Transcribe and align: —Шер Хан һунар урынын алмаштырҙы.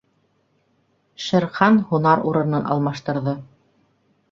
—Шер 1.25 1.45
Хан 1.59 1.77
һунар 1.91 2.25
урынын 2.33 2.67
алмаштырҙы. 2.73 3.39